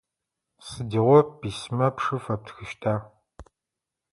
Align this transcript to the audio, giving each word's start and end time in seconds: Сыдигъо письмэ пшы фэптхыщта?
Сыдигъо 0.67 1.19
письмэ 1.39 1.87
пшы 1.95 2.17
фэптхыщта? 2.23 2.93